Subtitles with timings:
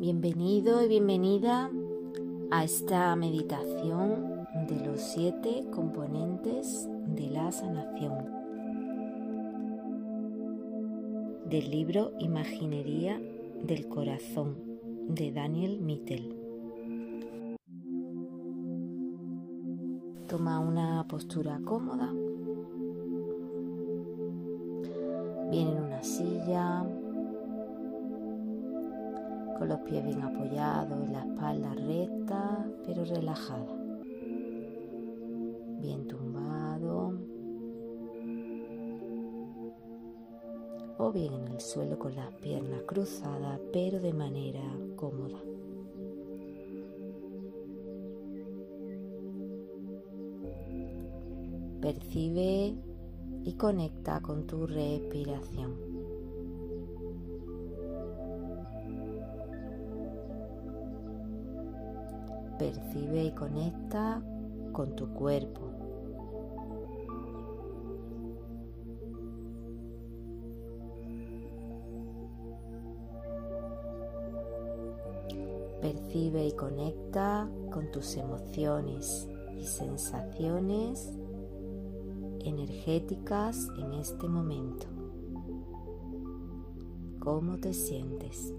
[0.00, 1.70] Bienvenido y bienvenida
[2.50, 8.14] a esta meditación de los siete componentes de la sanación
[11.50, 13.20] del libro Imaginería
[13.62, 14.56] del Corazón
[15.10, 16.34] de Daniel Mittel.
[20.28, 22.10] Toma una postura cómoda.
[25.50, 26.86] Viene en una silla
[29.60, 33.76] con los pies bien apoyados y la espalda recta pero relajada.
[35.82, 37.12] Bien tumbado.
[40.96, 44.62] O bien en el suelo con las piernas cruzadas pero de manera
[44.96, 45.38] cómoda.
[51.82, 52.76] Percibe
[53.44, 55.89] y conecta con tu respiración.
[62.60, 64.22] Percibe y conecta
[64.72, 65.62] con tu cuerpo.
[75.80, 79.26] Percibe y conecta con tus emociones
[79.58, 81.14] y sensaciones
[82.40, 84.86] energéticas en este momento.
[87.20, 88.52] ¿Cómo te sientes?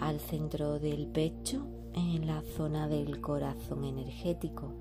[0.00, 4.72] Al centro del pecho, en la zona del corazón energético.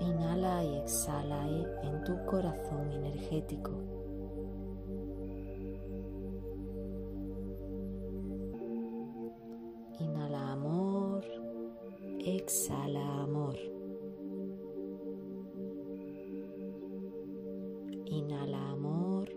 [0.00, 1.48] Inhala y exhala
[1.82, 3.70] en tu corazón energético.
[10.00, 11.24] Inhala amor,
[12.18, 13.56] exhala amor.
[18.06, 19.30] Inhala amor,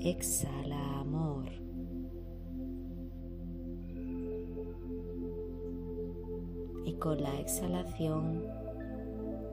[0.00, 0.73] exhala
[7.04, 8.46] con la exhalación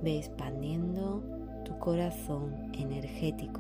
[0.02, 1.22] ve expandiendo
[1.66, 3.60] tu corazón energético.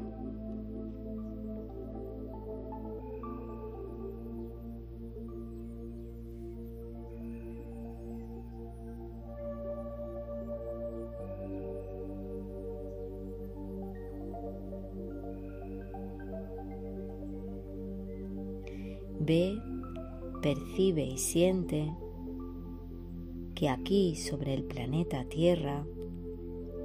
[19.19, 19.59] Ve,
[20.41, 21.91] percibe y siente
[23.61, 25.85] que aquí sobre el planeta Tierra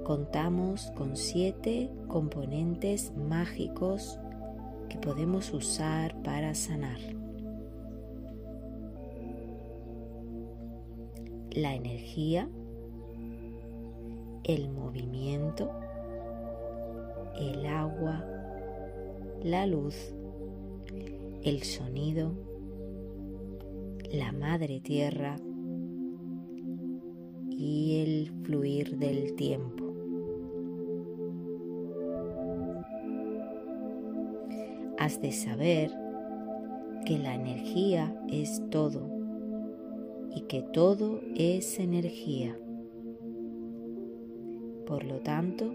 [0.05, 4.19] contamos con siete componentes mágicos
[4.91, 6.99] que podemos usar para sanar.
[11.51, 12.47] La energía,
[14.45, 15.71] el movimiento,
[17.41, 18.23] el agua,
[19.43, 20.15] la luz,
[21.43, 22.33] el sonido,
[24.13, 25.39] la madre tierra,
[27.57, 29.85] y el fluir del tiempo.
[34.99, 35.91] Has de saber
[37.05, 39.09] que la energía es todo
[40.35, 42.59] y que todo es energía.
[44.87, 45.73] Por lo tanto,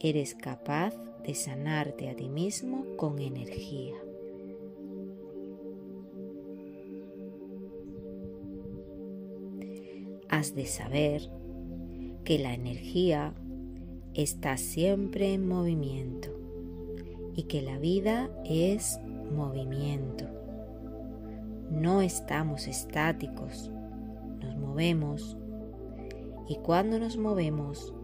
[0.00, 3.94] eres capaz de sanarte a ti mismo con energía.
[10.52, 11.30] De saber
[12.24, 13.34] que la energía
[14.12, 16.28] está siempre en movimiento
[17.34, 18.98] y que la vida es
[19.32, 20.26] movimiento.
[21.70, 23.70] No estamos estáticos,
[24.40, 25.36] nos movemos
[26.48, 27.94] y cuando nos movemos,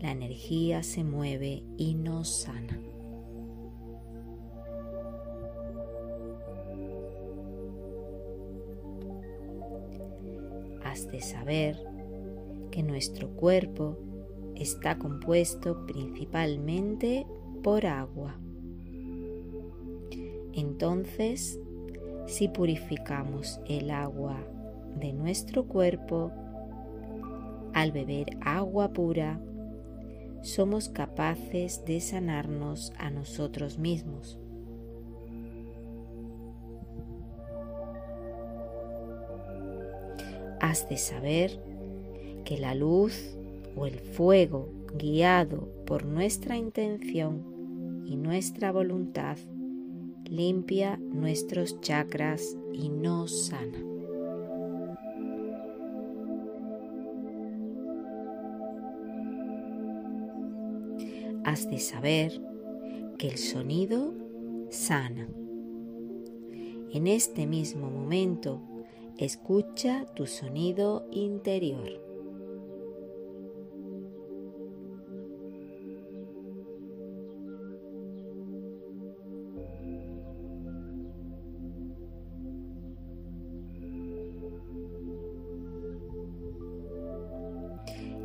[0.00, 2.80] la energía se mueve y nos sana.
[10.96, 11.76] De saber
[12.70, 13.98] que nuestro cuerpo
[14.54, 17.26] está compuesto principalmente
[17.62, 18.34] por agua.
[20.52, 21.60] Entonces,
[22.26, 24.38] si purificamos el agua
[24.96, 26.32] de nuestro cuerpo,
[27.74, 29.40] al beber agua pura,
[30.42, 34.38] somos capaces de sanarnos a nosotros mismos.
[40.68, 41.62] has de saber
[42.44, 43.38] que la luz
[43.74, 49.38] o el fuego guiado por nuestra intención y nuestra voluntad
[50.26, 53.78] limpia nuestros chakras y nos sana.
[61.44, 62.42] Has de saber
[63.16, 64.12] que el sonido
[64.68, 65.28] sana.
[66.92, 68.67] En este mismo momento
[69.18, 72.08] escucha tu sonido interior.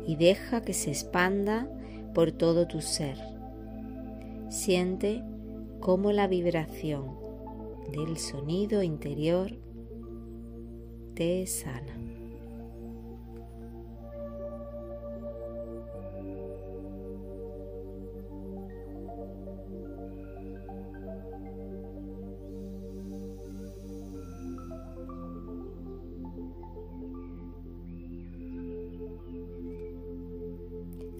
[0.06, 1.66] y deja que se expanda
[2.14, 3.16] por todo tu ser.
[4.50, 5.22] Siente
[5.80, 7.16] cómo la vibración
[7.90, 9.63] del sonido interior
[11.14, 11.94] te sana.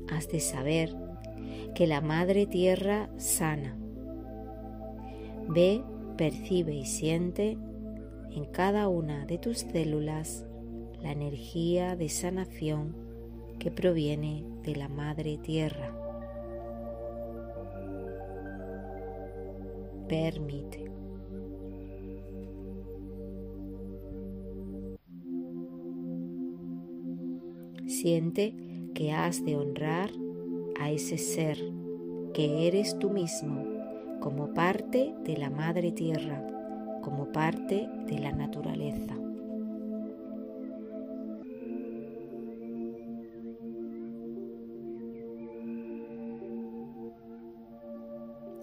[0.09, 0.95] Has de saber
[1.75, 3.77] que la Madre Tierra sana.
[5.49, 5.83] Ve,
[6.17, 7.57] percibe y siente
[8.35, 10.45] en cada una de tus células
[11.03, 12.97] la energía de sanación
[13.59, 15.95] que proviene de la Madre Tierra.
[20.09, 20.91] Permite.
[27.87, 28.55] Siente
[28.95, 30.11] que has de honrar
[30.81, 31.59] a ese ser
[32.33, 33.65] que eres tú mismo
[34.21, 36.54] como parte de la Madre Tierra,
[37.05, 39.15] como parte de la naturaleza.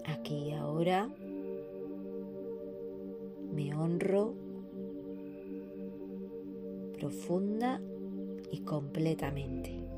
[0.04, 1.08] Aquí y ahora
[3.52, 4.34] me honro
[6.98, 7.80] profunda
[8.50, 9.91] y completamente.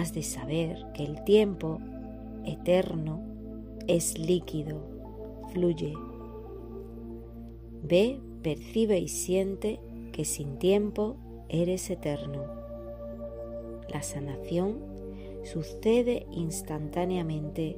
[0.00, 1.78] Has de saber que el tiempo
[2.46, 3.20] eterno
[3.86, 4.80] es líquido,
[5.52, 5.94] fluye.
[7.82, 9.78] Ve, percibe y siente
[10.12, 11.16] que sin tiempo
[11.48, 12.44] eres eterno.
[13.92, 14.78] La sanación
[15.44, 17.76] sucede instantáneamente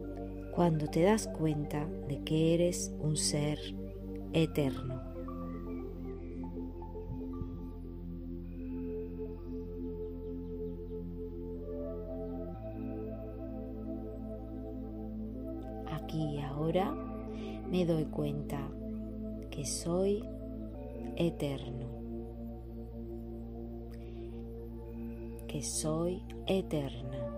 [0.55, 3.59] cuando te das cuenta de que eres un ser
[4.33, 5.12] eterno.
[16.81, 16.95] Ahora
[17.71, 18.59] me doy cuenta
[19.51, 20.25] que soy
[21.17, 21.87] eterno,
[25.47, 27.32] que soy eterna.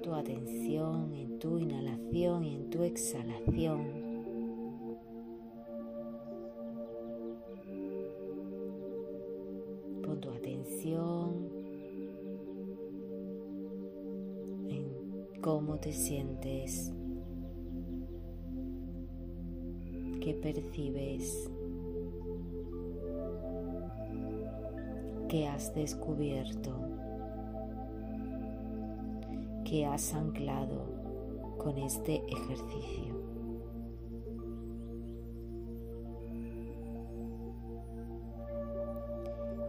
[0.00, 4.08] Tu atención en tu inhalación y en tu exhalación.
[10.04, 11.48] Pon tu atención
[14.68, 16.92] en cómo te sientes,
[20.20, 21.50] qué percibes,
[25.28, 27.07] qué has descubierto
[29.68, 33.14] que has anclado con este ejercicio.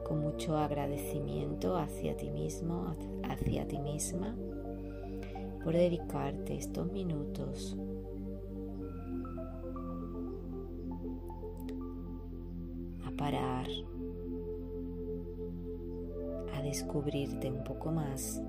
[0.08, 4.38] Con mucho agradecimiento hacia ti mismo, hacia ti misma,
[5.66, 7.76] por dedicarte estos minutos
[13.06, 13.68] a parar,
[16.56, 18.42] a descubrirte un poco más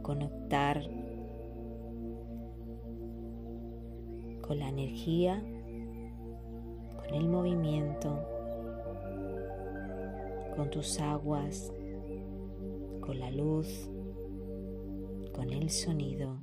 [0.00, 0.82] conectar
[4.40, 5.42] con la energía,
[6.96, 8.18] con el movimiento,
[10.56, 11.72] con tus aguas,
[13.00, 13.90] con la luz,
[15.32, 16.40] con el sonido,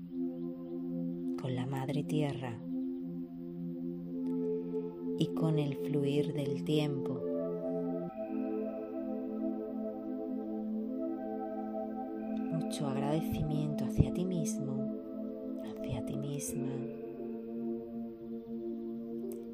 [1.41, 2.59] con la madre tierra
[5.17, 7.28] y con el fluir del tiempo
[13.19, 14.95] agradecimiento hacia ti mismo,
[15.63, 16.71] hacia ti misma.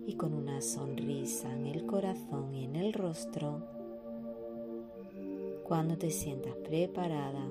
[0.08, 3.64] y con una sonrisa en el corazón y en el rostro,
[5.64, 7.44] cuando te sientas preparada,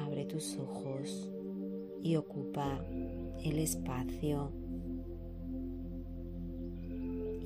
[0.00, 1.30] abre tus ojos
[2.02, 2.84] y ocupa
[3.44, 4.50] el espacio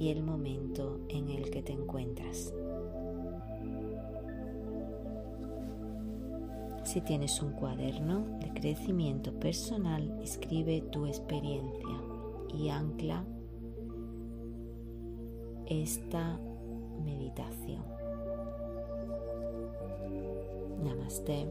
[0.01, 2.55] y el momento en el que te encuentras.
[6.99, 11.97] Si tienes un cuaderno de crecimiento personal, escribe tu experiencia
[12.53, 13.25] y ancla
[15.69, 16.41] esta
[17.05, 17.85] meditación.
[20.83, 21.49] Namaste.